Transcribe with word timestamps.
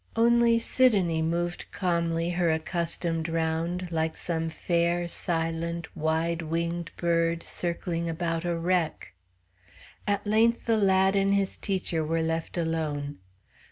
Only 0.15 0.57
Sidonie 0.57 1.21
moved 1.21 1.65
calmly 1.71 2.31
her 2.31 2.49
accustomed 2.51 3.29
round, 3.29 3.91
like 3.91 4.17
some 4.17 4.49
fair, 4.49 5.07
silent, 5.07 5.95
wide 5.95 6.41
winged 6.41 6.89
bird 6.97 7.43
circling 7.43 8.09
about 8.09 8.43
a 8.43 8.57
wreck. 8.57 9.13
At 10.07 10.25
length 10.25 10.65
the 10.65 10.77
lad 10.77 11.15
and 11.15 11.35
his 11.35 11.55
teacher 11.55 12.03
were 12.03 12.23
left 12.23 12.57
alone. 12.57 13.19